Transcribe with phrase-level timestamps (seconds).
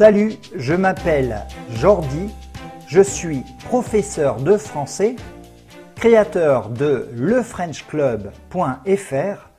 [0.00, 1.42] Salut, je m'appelle
[1.72, 2.30] Jordi,
[2.86, 5.16] je suis professeur de français,
[5.94, 9.50] créateur de lefrenchclub.fr,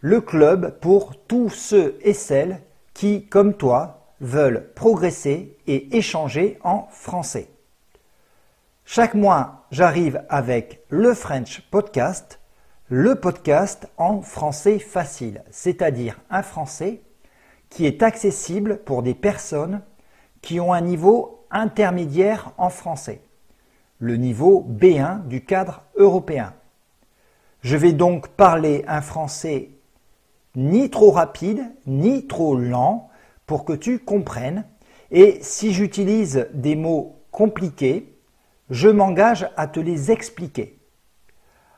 [0.00, 2.60] le club pour tous ceux et celles
[2.92, 7.48] qui, comme toi, veulent progresser et échanger en français.
[8.84, 12.40] Chaque mois, j'arrive avec le French Podcast,
[12.90, 17.00] le podcast en français facile, c'est-à-dire un français
[17.70, 19.82] qui est accessible pour des personnes
[20.42, 23.20] qui ont un niveau intermédiaire en français,
[23.98, 26.54] le niveau B1 du cadre européen.
[27.62, 29.70] Je vais donc parler un français
[30.54, 33.08] ni trop rapide, ni trop lent
[33.46, 34.64] pour que tu comprennes.
[35.10, 38.18] Et si j'utilise des mots compliqués,
[38.70, 40.78] je m'engage à te les expliquer.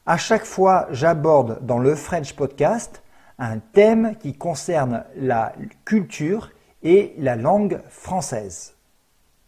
[0.06, 3.03] À chaque fois, j'aborde dans le French Podcast
[3.41, 6.51] un thème qui concerne la culture
[6.83, 8.75] et la langue française.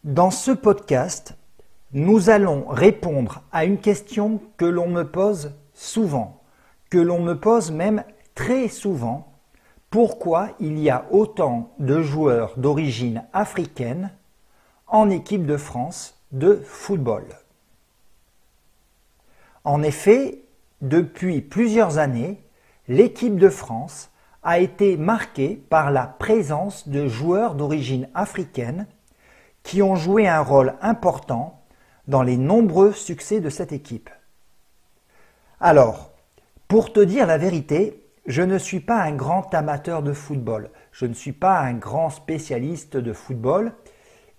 [0.03, 1.35] Dans ce podcast,
[1.93, 6.41] nous allons répondre à une question que l'on me pose souvent,
[6.89, 9.31] que l'on me pose même très souvent,
[9.91, 14.11] pourquoi il y a autant de joueurs d'origine africaine
[14.87, 17.25] en équipe de France de football?
[19.63, 20.39] En effet,
[20.81, 22.43] depuis plusieurs années,
[22.87, 24.11] l'équipe de France
[24.43, 28.87] a été marquée par la présence de joueurs d'origine africaine
[29.63, 31.61] qui ont joué un rôle important
[32.07, 34.09] dans les nombreux succès de cette équipe.
[35.61, 36.11] Alors,
[36.67, 41.05] pour te dire la vérité, je ne suis pas un grand amateur de football, je
[41.05, 43.73] ne suis pas un grand spécialiste de football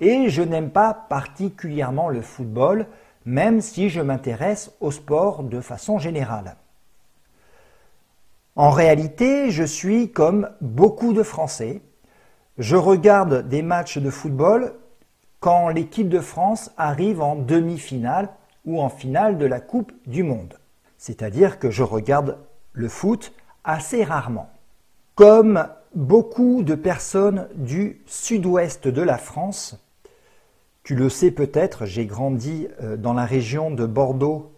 [0.00, 2.86] et je n'aime pas particulièrement le football,
[3.24, 6.56] même si je m'intéresse au sport de façon générale.
[8.56, 11.82] En réalité, je suis comme beaucoup de Français.
[12.56, 14.74] Je regarde des matchs de football
[15.40, 18.28] quand l'équipe de France arrive en demi-finale
[18.64, 20.54] ou en finale de la Coupe du Monde.
[20.98, 22.38] C'est-à-dire que je regarde
[22.72, 23.32] le foot
[23.64, 24.48] assez rarement.
[25.16, 25.66] Comme
[25.96, 29.84] beaucoup de personnes du sud-ouest de la France,
[30.84, 34.53] tu le sais peut-être, j'ai grandi euh, dans la région de Bordeaux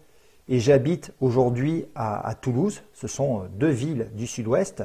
[0.49, 2.81] et j'habite aujourd'hui à, Toulouse.
[2.93, 4.83] Ce sont euh, deux villes du sud-ouest.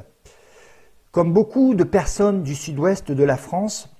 [1.10, 3.94] Comme beaucoup de personnes du sud-ouest de la France,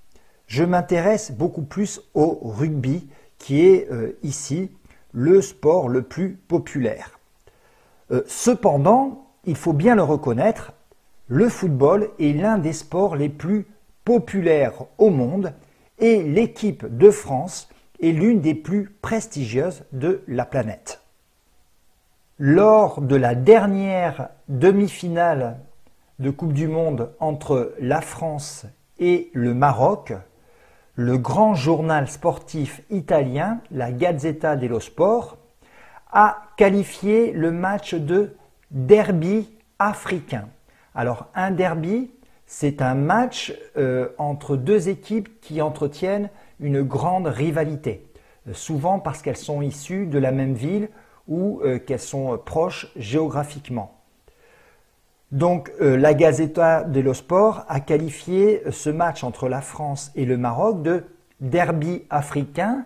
[0.47, 3.09] je m'intéresse beaucoup plus au rugby,
[3.39, 4.71] qui est euh, ici
[5.13, 7.19] le sport le plus populaire.
[8.11, 10.73] Euh, cependant, il faut bien le reconnaître,
[11.29, 13.67] le football est l'un des sports les plus
[14.05, 15.53] populaires au monde
[15.99, 17.69] et l'équipe de France
[18.03, 21.02] est l'une des plus prestigieuses de la planète.
[22.45, 25.61] Lors de la dernière demi-finale
[26.19, 28.67] de Coupe du Monde entre la France
[28.99, 30.13] et le Maroc,
[30.97, 35.39] le grand journal sportif italien, la Gazzetta dello Sport,
[36.11, 38.35] a qualifié le match de
[38.73, 39.49] derby
[39.79, 40.49] africain.
[40.97, 42.11] Alors un derby,
[42.47, 46.29] c'est un match euh, entre deux équipes qui entretiennent
[46.59, 48.05] une grande rivalité,
[48.49, 50.89] euh, souvent parce qu'elles sont issues de la même ville
[51.29, 53.99] ou euh, qu'elles sont euh, proches géographiquement.
[55.31, 60.37] Donc euh, la Gazzetta dello Sport a qualifié ce match entre la France et le
[60.37, 61.05] Maroc de
[61.41, 62.85] derby africain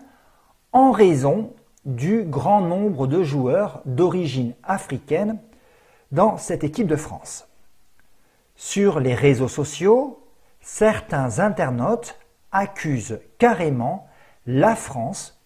[0.71, 1.53] en raison
[1.85, 5.39] du grand nombre de joueurs d'origine africaine
[6.11, 7.47] dans cette équipe de France.
[8.55, 10.19] Sur les réseaux sociaux,
[10.61, 12.17] certains internautes
[12.51, 14.07] accusent carrément
[14.45, 15.36] la France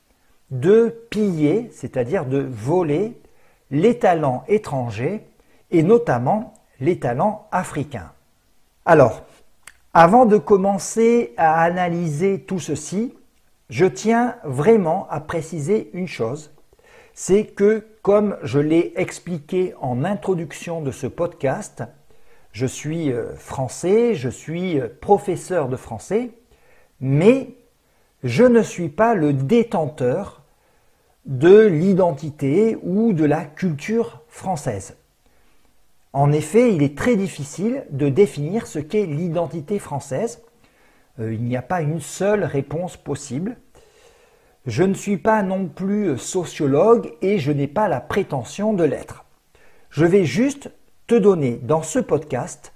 [0.52, 3.18] de piller, c'est-à-dire de voler
[3.72, 5.26] les talents étrangers
[5.72, 8.12] et notamment les talents africains.
[8.86, 9.24] Alors,
[9.94, 13.16] avant de commencer à analyser tout ceci,
[13.70, 16.52] je tiens vraiment à préciser une chose,
[17.14, 21.84] c'est que comme je l'ai expliqué en introduction de ce podcast,
[22.52, 26.32] je suis euh, français, je suis euh, professeur de français,
[27.00, 27.56] mais
[28.24, 30.41] je ne suis pas le détenteur
[31.32, 34.98] de l'identité ou de la culture française.
[36.12, 40.42] En effet, il est très difficile de définir ce qu'est l'identité française.
[41.22, 43.56] Euh, il n'y a pas une seule réponse possible.
[44.66, 49.24] Je ne suis pas non plus sociologue et je n'ai pas la prétention de l'être.
[49.90, 50.70] Je vais juste
[51.08, 52.74] te donner dans ce podcast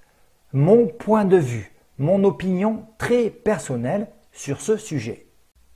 [0.54, 5.26] mon point de vue, mon opinion très personnelle sur ce sujet.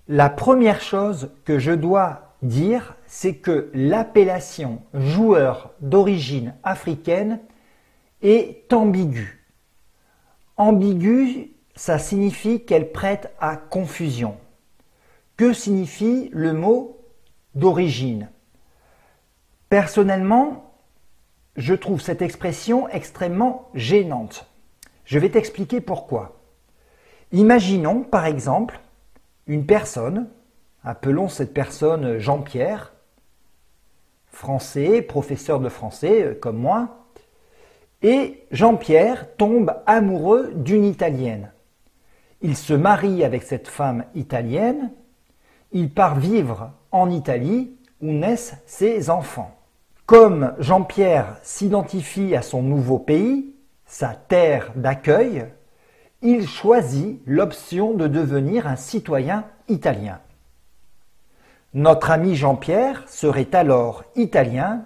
[0.07, 7.39] La première chose que je dois dire, c'est que l'appellation joueur d'origine africaine
[8.21, 9.45] est ambiguë.
[10.57, 14.37] Ambiguë, ça signifie qu'elle prête à confusion.
[15.37, 16.97] Que signifie le mot
[17.55, 18.29] d'origine?
[19.69, 20.73] Personnellement,
[21.55, 24.47] je trouve cette expression extrêmement gênante.
[25.05, 26.41] Je vais t'expliquer pourquoi.
[27.31, 28.79] Imaginons par exemple
[29.47, 30.29] une personne,
[30.83, 32.93] appelons cette personne Jean-Pierre,
[34.27, 37.05] français, professeur de français euh, comme moi,
[38.01, 41.51] et Jean-Pierre tombe amoureux d'une Italienne.
[42.41, 44.91] Il se marie avec cette femme italienne,
[45.73, 49.55] il part vivre en Italie où naissent ses enfants.
[50.05, 53.53] Comme Jean-Pierre s'identifie à son nouveau pays,
[53.85, 55.45] sa terre d'accueil,
[56.21, 60.19] il choisit l'option de devenir un citoyen italien.
[61.73, 64.85] Notre ami Jean-Pierre serait alors italien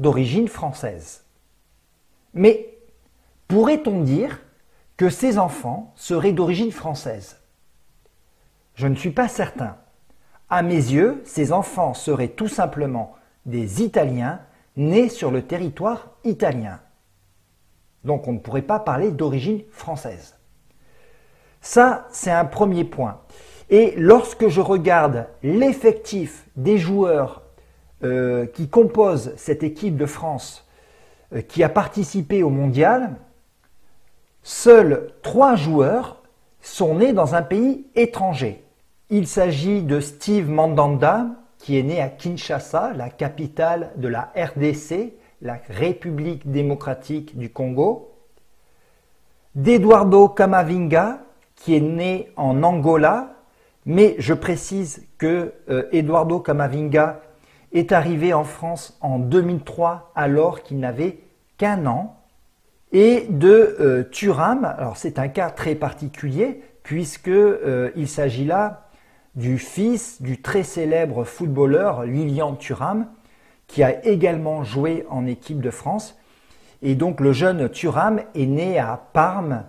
[0.00, 1.24] d'origine française.
[2.34, 2.76] Mais
[3.46, 4.40] pourrait-on dire
[4.96, 7.40] que ses enfants seraient d'origine française?
[8.74, 9.76] Je ne suis pas certain.
[10.50, 13.14] À mes yeux, ces enfants seraient tout simplement
[13.46, 14.40] des Italiens
[14.76, 16.80] nés sur le territoire italien.
[18.04, 20.36] Donc on ne pourrait pas parler d'origine française.
[21.60, 23.20] Ça, c'est un premier point.
[23.70, 27.42] Et lorsque je regarde l'effectif des joueurs
[28.02, 30.66] euh, qui composent cette équipe de France
[31.34, 33.16] euh, qui a participé au mondial,
[34.42, 36.22] seuls trois joueurs
[36.62, 38.64] sont nés dans un pays étranger.
[39.10, 41.26] Il s'agit de Steve Mandanda,
[41.58, 45.12] qui est né à Kinshasa, la capitale de la RDC,
[45.42, 48.12] la République démocratique du Congo,
[49.54, 51.20] d'Eduardo Camavinga,
[51.56, 53.37] qui est né en Angola,
[53.88, 57.22] mais je précise que euh, Eduardo Camavinga
[57.72, 61.20] est arrivé en France en 2003 alors qu'il n'avait
[61.56, 62.14] qu'un an,
[62.92, 68.88] et de euh, Thuram, alors c'est un cas très particulier puisque euh, s'agit là
[69.34, 73.06] du fils du très célèbre footballeur Lilian Thuram
[73.68, 76.18] qui a également joué en équipe de France.
[76.82, 79.64] Et donc le jeune Thuram est né à Parme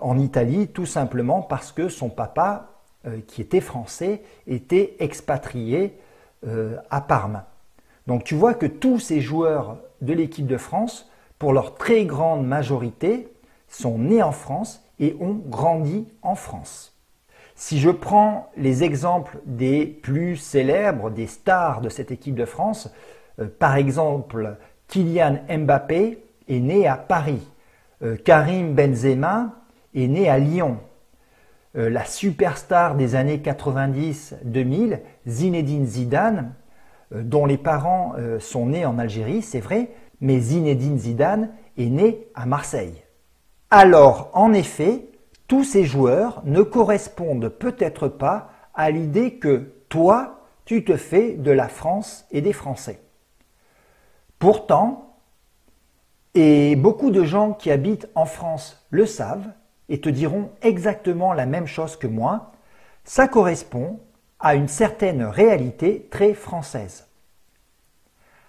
[0.00, 2.71] en Italie tout simplement parce que son papa
[3.26, 5.98] qui était français, était expatrié
[6.44, 7.44] euh, à Parme.
[8.08, 11.08] Donc tu vois que tous ces joueurs de l'équipe de France,
[11.38, 13.28] pour leur très grande majorité,
[13.68, 16.98] sont nés en France et ont grandi en France.
[17.54, 22.92] Si je prends les exemples des plus célèbres, des stars de cette équipe de France,
[23.38, 24.56] euh, par exemple
[24.88, 27.48] Kylian Mbappé est né à Paris,
[28.24, 29.62] Karim Benzema
[29.94, 30.78] est né à Lyon,
[31.76, 36.54] euh, la superstar des années 90-2000, Zinedine Zidane,
[37.14, 39.90] euh, dont les parents euh, sont nés en Algérie, c'est vrai,
[40.20, 43.02] mais Zinedine Zidane est né à Marseille.
[43.70, 45.06] Alors, en effet,
[45.48, 51.50] tous ces joueurs ne correspondent peut-être pas à l'idée que toi, tu te fais de
[51.50, 53.00] la France et des Français.
[54.38, 55.16] Pourtant,
[56.34, 59.52] et beaucoup de gens qui habitent en France le savent,
[59.92, 62.52] et te diront exactement la même chose que moi,
[63.04, 64.00] ça correspond
[64.40, 67.06] à une certaine réalité très française.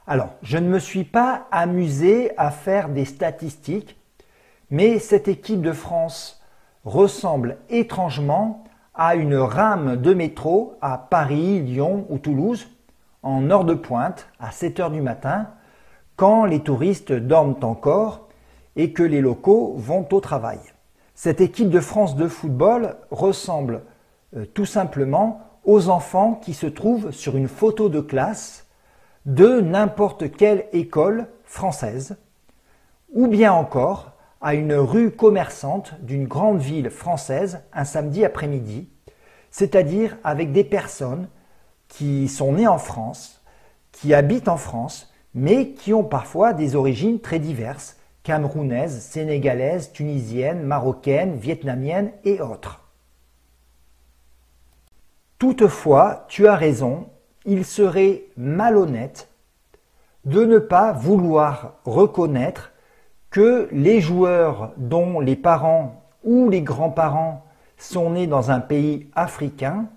[0.07, 3.99] Alors, je ne me suis pas amusé à faire des statistiques,
[4.69, 6.41] mais cette équipe de France
[6.85, 8.63] ressemble étrangement
[8.95, 12.69] à une rame de métro à Paris, Lyon ou Toulouse,
[13.21, 15.49] en heure de pointe, à 7 heures du matin,
[16.15, 18.29] quand les touristes dorment encore
[18.77, 20.59] et que les locaux vont au travail.
[21.15, 23.83] Cette équipe de France de football ressemble
[24.35, 28.67] euh, tout simplement aux enfants qui se trouvent sur une photo de classe
[29.25, 32.17] de n'importe quelle école française,
[33.13, 38.89] ou bien encore à une rue commerçante d'une grande ville française un samedi après-midi,
[39.51, 41.29] c'est-à-dire avec des personnes
[41.87, 43.41] qui sont nées en France,
[43.91, 50.63] qui habitent en France, mais qui ont parfois des origines très diverses, camerounaise, sénégalaise, tunisienne,
[50.63, 52.81] marocaine, vietnamienne et autres.
[55.37, 57.09] Toutefois, tu as raison,
[57.45, 59.29] il serait malhonnête
[60.23, 62.71] de ne pas vouloir reconnaître
[63.29, 67.45] que les joueurs dont les parents ou les grands-parents
[67.77, 69.87] sont nés dans un pays africain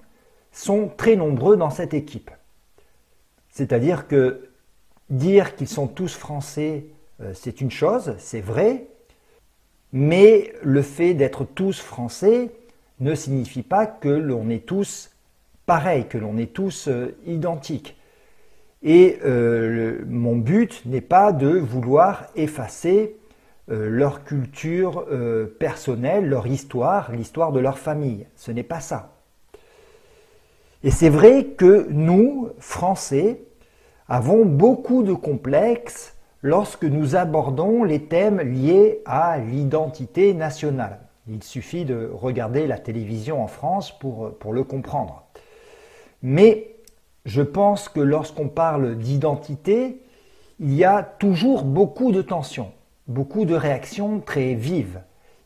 [0.51, 2.31] sont très nombreux dans cette équipe.
[3.51, 4.49] C'est-à-dire que
[5.11, 6.87] dire qu'ils sont tous français
[7.33, 8.89] c'est une chose, c'est vrai,
[9.93, 12.51] mais le fait d'être tous français
[13.01, 15.11] ne signifie pas que l'on est tous
[15.67, 17.97] pareils, que l'on est tous euh, identiques.
[18.83, 23.17] Et euh, mon but n'est pas de vouloir effacer
[23.71, 28.27] euh, leur culture euh, personnelle, leur histoire, l'histoire de leur famille.
[28.37, 29.13] Ce n'est pas ça.
[30.85, 33.41] Et c'est vrai que nous, Français,
[34.09, 41.01] avons beaucoup de complexes lorsque nous abordons les thèmes liés à l'identité nationale.
[41.29, 45.25] Il suffit de regarder la télévision en France pour, pour le comprendre.
[46.23, 46.77] Mais
[47.25, 50.01] je pense que lorsqu'on parle d'identité,
[50.61, 52.73] il y a toujours beaucoup de tensions,
[53.09, 55.01] beaucoup de réactions très vives,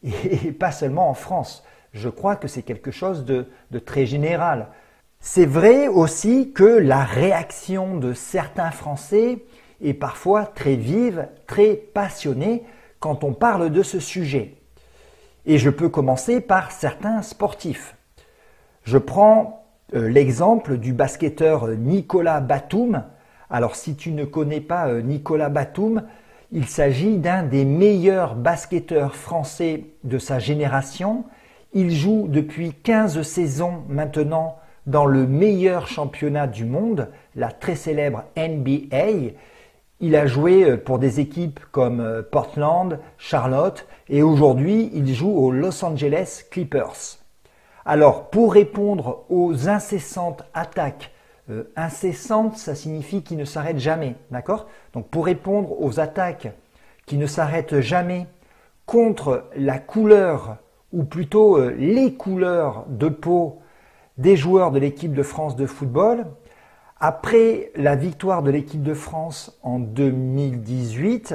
[0.05, 1.65] et pas seulement en France.
[1.93, 4.69] Je crois que c'est quelque chose de, de très général.
[5.19, 9.43] C'est vrai aussi que la réaction de certains Français
[9.83, 12.65] est parfois très vive, très passionnée
[12.99, 14.55] quand on parle de ce sujet.
[15.47, 17.97] Et je peux commencer par certains sportifs.
[18.85, 23.05] Je prends euh, l'exemple du basketteur Nicolas Batum.
[23.49, 26.05] Alors si tu ne connais pas euh, Nicolas Batum,
[26.53, 31.25] il s'agit d'un des meilleurs basketteurs français de sa génération.
[31.73, 34.57] Il joue depuis 15 saisons maintenant
[34.87, 39.33] dans le meilleur championnat du monde, la très célèbre NBA.
[40.01, 45.53] Il a joué euh, pour des équipes comme Portland, Charlotte et aujourd'hui il joue aux
[45.53, 47.21] Los Angeles Clippers.
[47.85, 51.13] Alors, pour répondre aux incessantes attaques,
[51.51, 54.67] euh, incessantes, ça signifie qu'ils ne s'arrêtent jamais, d'accord?
[54.93, 56.53] Donc, pour répondre aux attaques
[57.07, 58.27] qui ne s'arrêtent jamais
[58.87, 60.59] contre la couleur,
[60.93, 63.61] ou plutôt euh, les couleurs de peau
[64.19, 66.27] des joueurs de l'équipe de France de football,
[67.01, 71.35] après la victoire de l'équipe de France en 2018,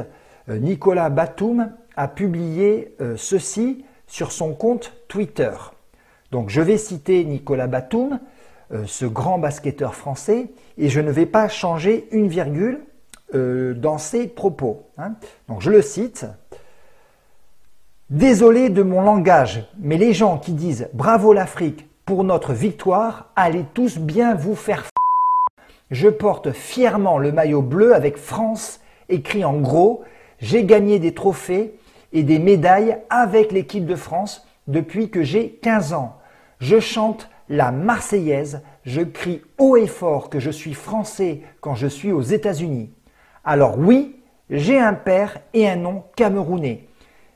[0.49, 5.51] euh, Nicolas Batum a publié ceci sur son compte Twitter.
[6.31, 8.19] Donc je vais citer Nicolas Batum,
[8.73, 12.81] euh, ce grand basketteur français, et je ne vais pas changer une virgule
[13.33, 14.89] euh, dans ses propos.
[14.97, 15.13] Hein.
[15.47, 16.25] Donc je le cite.
[18.09, 23.65] Désolé de mon langage, mais les gens qui disent bravo l'Afrique pour notre victoire, allez
[23.73, 24.85] tous bien vous faire
[25.91, 30.03] Je porte fièrement le maillot bleu avec France écrit en gros.
[30.39, 31.75] J'ai gagné des trophées
[32.11, 36.17] et des médailles avec l'équipe de France depuis que j'ai 15 ans.
[36.59, 41.87] Je chante la Marseillaise, je crie haut et fort que je suis français quand je
[41.87, 42.89] suis aux États-Unis.
[43.43, 44.15] Alors oui,
[44.49, 46.87] j'ai un père et un nom camerounais.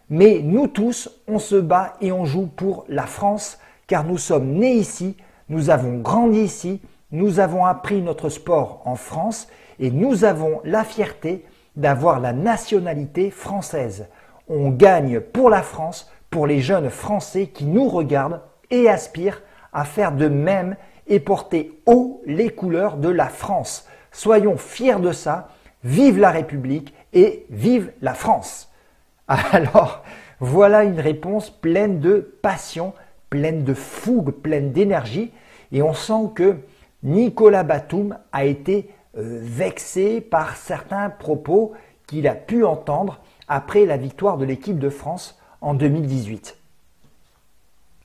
[0.10, 4.54] Mais nous tous, on se bat et on joue pour la France car nous sommes
[4.54, 5.18] nés ici,
[5.50, 9.48] nous avons grandi ici, nous avons appris notre sport en France
[9.80, 14.08] et nous avons la fierté d'avoir la nationalité française.
[14.48, 19.42] On gagne pour la France, pour les jeunes Français qui nous regardent et aspire
[19.74, 20.76] à faire de même
[21.08, 23.88] et porter haut les couleurs de la France.
[24.12, 25.50] Soyons fiers de ça.
[25.84, 28.70] Vive la République et vive la France.
[29.28, 30.04] Alors,
[30.40, 32.94] voilà une réponse pleine de passion,
[33.30, 35.32] pleine de fougue, pleine d'énergie.
[35.72, 36.58] Et on sent que
[37.04, 41.74] Nicolas Batum a été euh, vexé par certains propos
[42.08, 46.58] qu'il a pu entendre après la victoire de l'équipe de France en 2018.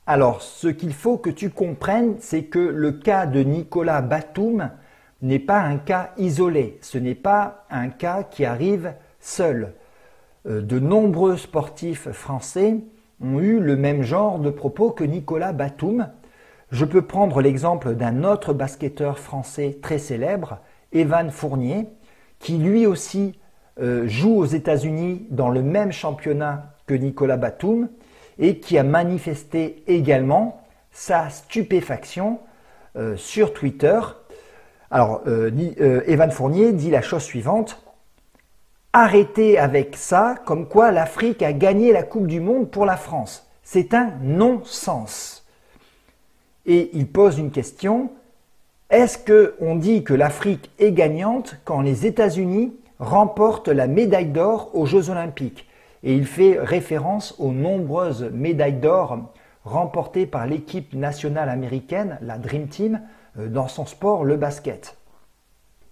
[0.07, 4.69] Alors, ce qu'il faut que tu comprennes, c'est que le cas de Nicolas Batum
[5.21, 9.73] n'est pas un cas isolé, ce n'est pas un cas qui arrive seul.
[10.47, 12.77] Euh, de nombreux sportifs français
[13.21, 16.07] ont eu le même genre de propos que Nicolas Batum.
[16.71, 20.59] Je peux prendre l'exemple d'un autre basketteur français très célèbre,
[20.91, 21.87] Evan Fournier,
[22.39, 23.39] qui lui aussi
[23.79, 27.89] euh, joue aux États-Unis dans le même championnat que Nicolas Batum
[28.39, 32.39] et qui a manifesté également sa stupéfaction
[32.95, 33.99] euh, sur Twitter.
[34.89, 37.81] Alors, euh, Evan Fournier dit la chose suivante.
[38.93, 43.49] Arrêtez avec ça, comme quoi l'Afrique a gagné la Coupe du Monde pour la France.
[43.61, 45.44] C'est un non-sens.
[46.65, 48.11] Et il pose une question.
[48.89, 54.85] Est-ce qu'on dit que l'Afrique est gagnante quand les États-Unis remportent la médaille d'or aux
[54.85, 55.67] Jeux Olympiques?
[56.03, 62.67] Et il fait référence aux nombreuses médailles d'or remportées par l'équipe nationale américaine, la Dream
[62.67, 63.01] Team,
[63.39, 64.97] euh, dans son sport, le basket.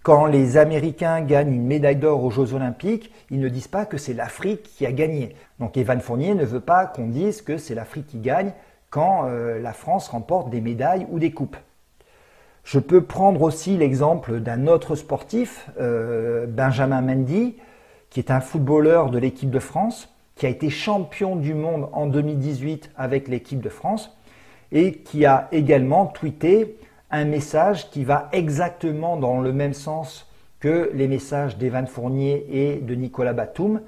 [0.03, 3.97] Quand les Américains gagnent une médaille d'or aux Jeux Olympiques, ils ne disent pas que
[3.97, 5.35] c'est l'Afrique qui a gagné.
[5.59, 8.51] Donc Evan Fournier ne veut pas qu'on dise que c'est l'Afrique qui gagne
[8.93, 11.57] quand euh, la France remporte des médailles ou des coupes.
[12.63, 17.55] Je peux prendre aussi l'exemple d'un autre sportif, euh, Benjamin Mendy,
[18.11, 22.05] qui est un footballeur de l'équipe de France, qui a été champion du monde en
[22.05, 24.15] 2018 avec l'équipe de France
[24.71, 26.77] et qui a également tweeté
[27.09, 32.75] un message qui va exactement dans le même sens que les messages d'Evan Fournier et
[32.75, 33.81] de Nicolas Batum.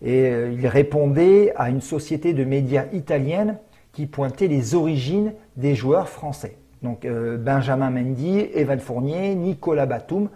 [0.00, 3.58] Et euh, il répondait à une société de médias italienne
[3.94, 6.58] qui pointait les origines des joueurs français.
[6.82, 10.28] Donc euh, Benjamin Mendy, Evan Fournier, Nicolas Batum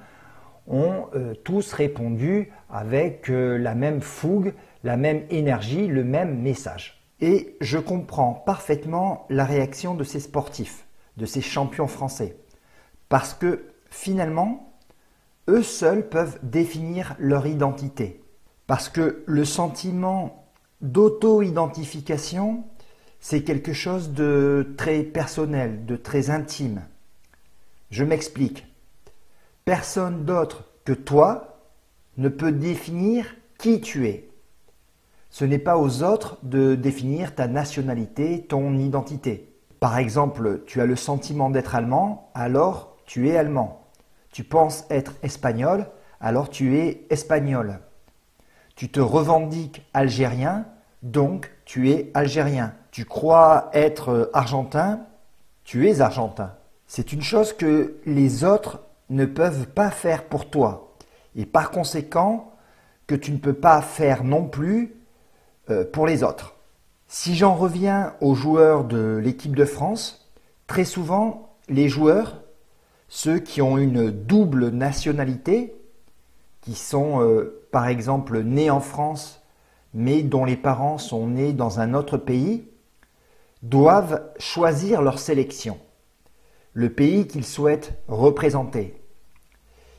[0.67, 7.03] ont euh, tous répondu avec la même fougue, la même énergie, le même message.
[7.21, 10.87] Et je comprends parfaitement la réaction de ces sportifs,
[11.17, 12.37] de ces champions français.
[13.09, 14.75] Parce que finalement,
[15.49, 18.23] eux seuls peuvent définir leur identité.
[18.67, 20.45] Parce que le sentiment
[20.81, 22.65] d'auto-identification,
[23.21, 26.83] c'est quelque chose de très personnel, de très intime.
[27.91, 28.67] Je m'explique.
[29.65, 31.61] Personne d'autre que toi
[32.17, 33.27] ne peut définir
[33.59, 34.29] qui tu es.
[35.31, 39.53] Ce n'est pas aux autres de définir ta nationalité, ton identité.
[39.81, 43.87] Par exemple, tu as le sentiment d'être allemand, alors tu es allemand.
[44.33, 45.87] Tu penses être espagnol,
[46.21, 47.81] alors tu es espagnol.
[48.75, 50.67] Tu te revendiques algérien,
[51.03, 52.75] donc tu es algérien.
[52.91, 55.01] Tu crois être argentin,
[55.65, 56.55] tu es argentin.
[56.87, 58.81] C'est une chose que les autres
[59.11, 60.95] ne peuvent pas faire pour toi.
[61.37, 62.53] Et par conséquent,
[63.07, 64.95] que tu ne peux pas faire non plus
[65.71, 66.55] euh, pour les autres.
[67.09, 70.31] Si j'en reviens aux joueurs de l'équipe de France,
[70.67, 72.43] très souvent, les joueurs,
[73.09, 75.75] ceux qui ont une double nationalité,
[76.61, 79.43] qui sont euh, par exemple nés en France,
[79.95, 82.69] mais dont les parents sont nés dans un autre pays,
[83.63, 85.79] doivent choisir leur sélection,
[86.73, 88.95] le pays qu'ils souhaitent représenter.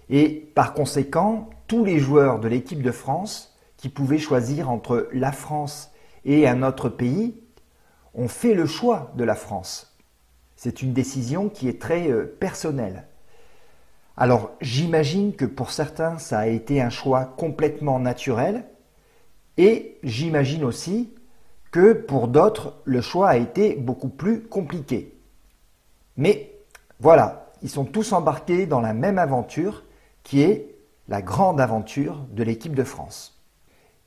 [0.10, 5.32] Et par conséquent, tous les joueurs de l'équipe de France qui pouvaient choisir entre la
[5.32, 5.92] France
[6.26, 7.42] et un autre pays
[8.14, 9.96] ont fait le choix de la France.
[10.56, 13.06] C'est une décision qui est très euh, personnelle.
[14.18, 18.66] Alors j'imagine que pour certains ça a été un choix complètement naturel
[19.58, 21.14] et j'imagine aussi
[21.72, 25.14] que pour d'autres le choix a été beaucoup plus compliqué.
[26.18, 26.52] Mais
[27.00, 29.84] voilà, ils sont tous embarqués dans la même aventure
[30.24, 30.76] qui est
[31.08, 33.40] la grande aventure de l'équipe de France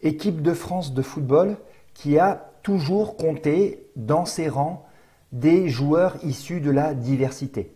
[0.03, 1.57] équipe de France de football
[1.94, 4.85] qui a toujours compté dans ses rangs
[5.31, 7.75] des joueurs issus de la diversité.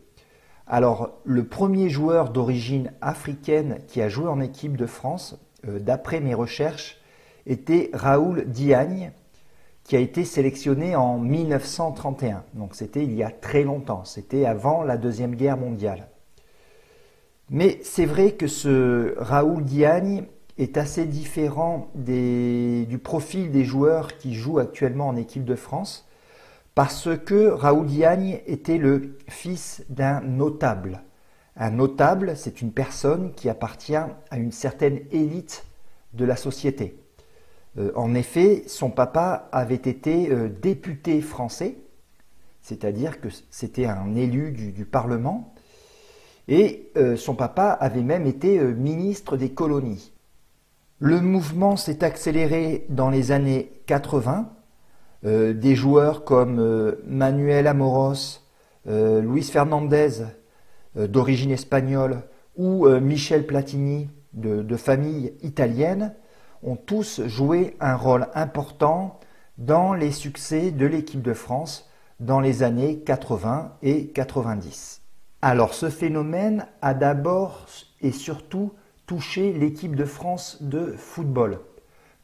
[0.66, 6.20] Alors, le premier joueur d'origine africaine qui a joué en équipe de France, euh, d'après
[6.20, 7.00] mes recherches,
[7.46, 9.12] était Raoul Diagne,
[9.86, 12.42] qui a été sélectionné en 1931.
[12.54, 16.08] Donc c'était il y a très longtemps, c'était avant la Deuxième Guerre mondiale.
[17.50, 20.24] Mais c'est vrai que ce Raoul Diagne
[20.58, 26.08] est assez différent du profil des joueurs qui jouent actuellement en équipe de France,
[26.74, 31.02] parce que Raoul Diagne était le fils d'un notable.
[31.56, 35.64] Un notable, c'est une personne qui appartient à une certaine élite
[36.12, 36.98] de la société.
[37.78, 41.76] Euh, en effet, son papa avait été euh, député français,
[42.62, 45.54] c'est-à-dire que c'était un élu du, Parlement,
[46.48, 50.12] et euh, son papa avait même été ministre des colonies.
[50.98, 54.50] Le mouvement s'est accéléré dans les années 80.
[55.24, 58.42] Euh, des joueurs comme Manuel Amoros,
[58.86, 60.22] Luis Fernandez,
[60.94, 62.22] d'origine espagnole,
[62.56, 66.14] ou Michel Platini, de, famille italienne,
[66.66, 69.18] ont tous joué un rôle important
[69.56, 71.88] dans les succès de l'équipe de France
[72.20, 75.00] dans les années 80 et 90.
[75.42, 77.66] Alors ce phénomène a d'abord
[78.02, 78.72] et surtout
[79.06, 81.60] toucher l'équipe de France de football.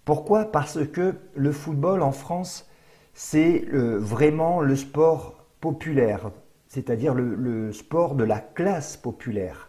[0.05, 0.47] Pourquoi?
[0.47, 2.69] Parce que le football en France,
[3.15, 6.31] c'est euh, vraiment le sport populaire,
[6.67, 9.69] c'est-à-dire le, sport de la classe populaire.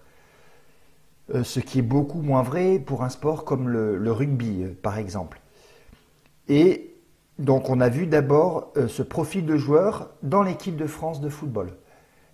[1.34, 4.98] Euh, ce qui est beaucoup moins vrai pour un sport comme le, rugby, euh, par
[4.98, 5.42] exemple.
[6.50, 6.96] Et
[7.40, 11.72] donc on a vu d'abord ce profil de joueur dans l'équipe de France de football.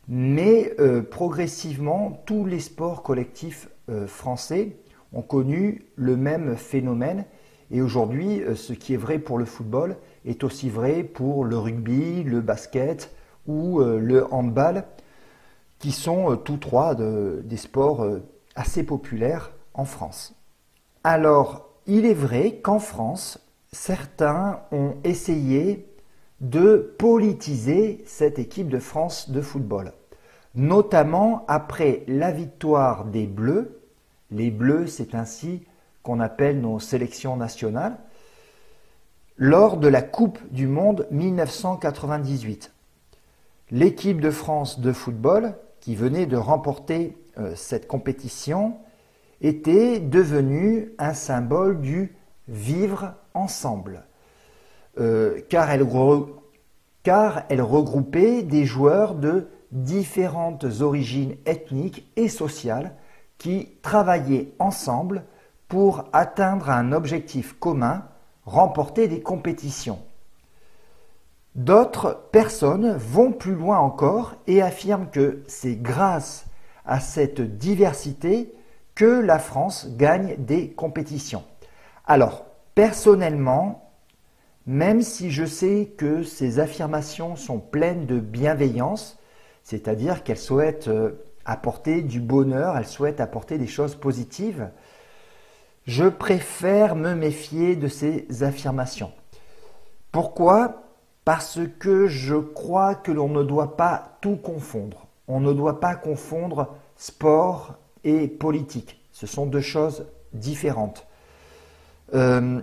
[0.07, 0.75] Mais
[1.11, 4.77] progressivement, tous les sports collectifs euh, français
[5.13, 7.25] ont connu le même phénomène.
[7.71, 11.57] Et aujourd'hui, euh, ce qui est vrai pour le football est aussi vrai pour le
[11.57, 13.15] rugby, le basket
[13.47, 14.83] ou euh, le handball,
[15.79, 18.05] qui sont tous trois des sports
[18.55, 20.35] assez populaires en France.
[21.03, 23.39] Alors, il est vrai qu'en France,
[23.71, 25.87] certains ont essayé
[26.41, 29.93] de politiser cette équipe de France de football,
[30.55, 33.79] notamment après la victoire des Bleus
[34.31, 35.63] les Bleus, c'est ainsi
[36.03, 37.97] qu'on appelle nos sélections nationales,
[39.37, 42.71] lors de la Coupe du Monde 1998.
[43.71, 48.77] L'équipe de France de football, qui venait de remporter euh, cette compétition,
[49.41, 52.15] était devenue un symbole du
[52.47, 54.03] vivre ensemble,
[54.99, 55.85] euh, car, elle
[57.03, 62.95] car elle regroupait des joueurs de différentes origines ethniques et sociales
[63.37, 65.23] qui travaillaient ensemble
[65.67, 68.05] pour atteindre un objectif commun,
[68.43, 69.99] remporter des compétitions.
[71.55, 76.45] D'autres personnes vont plus loin encore et affirment que c'est grâce
[76.85, 78.53] à cette diversité
[78.95, 81.43] que la France gagne des compétitions.
[82.05, 83.91] Alors, personnellement,
[84.65, 89.17] même si je sais que ces affirmations sont pleines de bienveillance,
[89.63, 94.69] c'est-à-dire qu'elles souhaitent euh, apporter du bonheur, elles souhaitent apporter des choses positives,
[95.85, 99.11] je préfère me méfier de ces affirmations.
[100.11, 100.88] Pourquoi?
[101.29, 105.05] Parce que je crois que l'on ne doit pas tout confondre.
[105.27, 108.99] On ne doit pas confondre sport et politique.
[109.11, 111.05] Ce sont deux choses différentes.
[112.15, 112.61] Euh,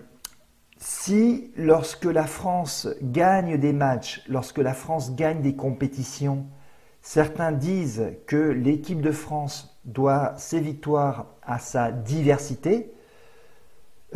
[0.79, 6.45] si lorsque la France gagne des matchs, lorsque la France gagne des compétitions,
[7.03, 12.93] certains disent que l'équipe de France doit ses victoires à sa diversité,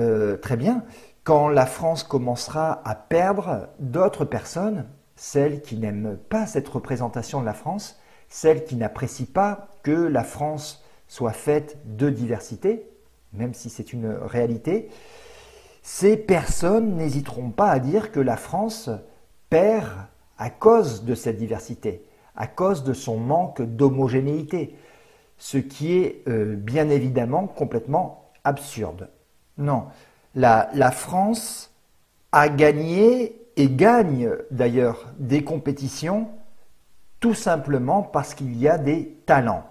[0.00, 0.82] euh, très bien.
[1.24, 7.46] Quand la France commencera à perdre, d'autres personnes, celles qui n'aiment pas cette représentation de
[7.46, 12.88] la France, celles qui n'apprécient pas que la France soit faite de diversité,
[13.34, 14.88] même si c'est une réalité,
[15.82, 18.88] ces personnes n'hésiteront pas à dire que la France
[19.50, 19.90] perd
[20.38, 22.02] à cause de cette diversité,
[22.34, 24.74] à cause de son manque d'homogénéité,
[25.36, 29.10] ce qui est euh, bien évidemment complètement absurde.
[29.58, 29.86] Non,
[30.34, 31.70] la, France
[32.32, 36.28] a gagné et gagne d'ailleurs des compétitions
[37.18, 39.66] tout simplement parce qu'il y a des talents.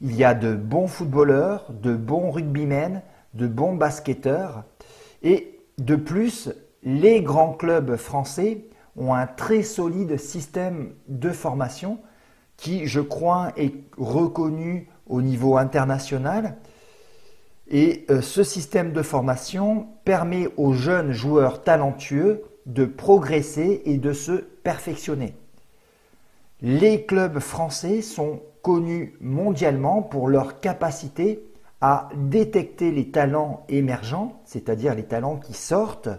[0.00, 3.02] Il y a de bons footballeurs, de bons rugbymen,
[3.34, 4.64] de bons basketteurs.
[5.22, 6.50] Et de plus,
[6.82, 8.64] les grands clubs français
[8.96, 11.98] ont un très solide système de formation
[12.56, 16.56] qui, je crois, est reconnu au niveau international.
[17.70, 24.12] Et euh, ce système de formation permet aux jeunes joueurs talentueux de progresser et de
[24.12, 25.34] se perfectionner.
[26.60, 31.42] Les clubs français sont connus mondialement pour leur capacité
[31.80, 36.10] à détecter les talents émergents, c'est-à-dire les talents qui sortent,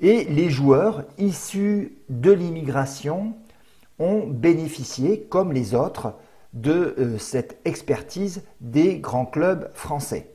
[0.00, 3.32] et les joueurs issus de l'immigration
[3.98, 6.14] ont bénéficié, comme les autres,
[6.54, 10.34] de euh, cette expertise des grands clubs français.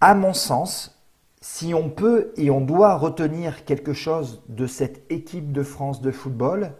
[0.00, 0.96] À mon sens,
[1.40, 6.10] si on peut et on doit retenir quelque chose de cette équipe de France de
[6.10, 6.72] football,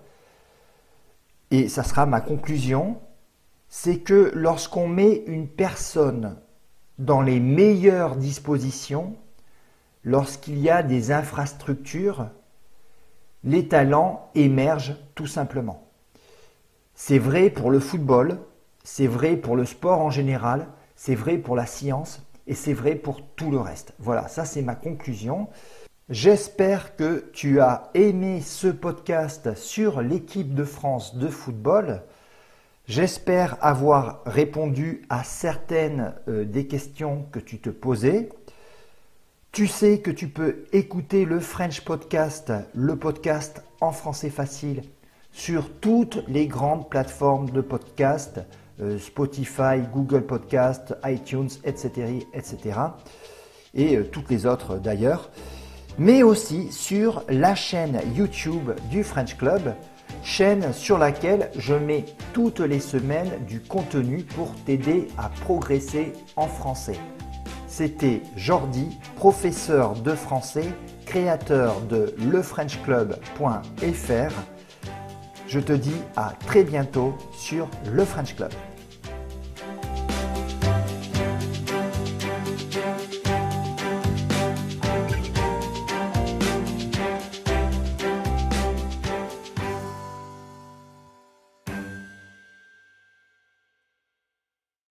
[1.50, 2.98] et ça sera ma conclusion,
[3.68, 6.36] c'est que lorsqu'on met une personne
[6.98, 9.16] dans les meilleures dispositions,
[10.04, 12.28] lorsqu'il y a des infrastructures,
[13.44, 15.85] les talents émergent tout simplement.
[16.98, 18.38] C'est vrai pour le football,
[18.82, 22.94] c'est vrai pour le sport en général, c'est vrai pour la science, et c'est vrai
[22.94, 23.92] pour tout le reste.
[23.98, 25.48] Voilà, ça c'est ma conclusion.
[26.08, 32.00] J'espère que tu as aimé ce podcast sur l'équipe de France de football.
[32.86, 38.30] J'espère avoir répondu à certaines euh, des questions que tu te posais.
[39.52, 44.82] Tu sais que tu peux écouter le French Podcast, le podcast en français facile,
[45.36, 48.40] sur toutes les grandes plateformes de podcast
[48.80, 52.24] euh, Spotify, Google Podcast, iTunes, etc.
[52.32, 52.80] etc.
[53.74, 55.30] et euh, toutes les autres d'ailleurs,
[55.98, 59.74] mais aussi sur la chaîne YouTube du French Club,
[60.22, 66.46] chaîne sur laquelle je mets toutes les semaines du contenu pour t'aider à progresser en
[66.46, 66.98] français.
[67.68, 70.72] C'était Jordi, professeur de français,
[71.04, 74.55] créateur de lefrenchclub.fr.
[75.48, 78.50] Je te dis à très bientôt sur le French Club.